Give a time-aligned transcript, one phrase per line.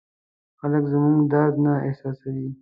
[0.59, 2.49] خلک زموږ درد نه احساسوي.